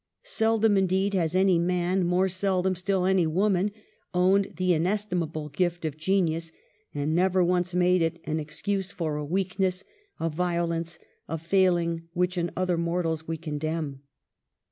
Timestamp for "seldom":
0.23-0.77, 2.27-2.73